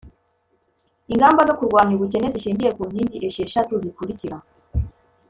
ingamba 1.11 1.41
zo 1.47 1.53
kurwanya 1.59 1.93
ubukene 1.95 2.27
zishingiye 2.33 2.71
ku 2.77 2.83
nkingi 2.89 3.17
esheshatu 3.27 3.73
zikurikira. 3.83 4.37